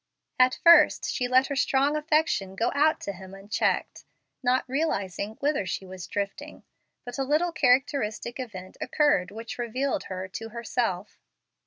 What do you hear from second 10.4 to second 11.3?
herself.